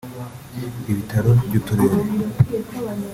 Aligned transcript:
ibitaro 0.91 1.29
by’uturere 1.47 1.97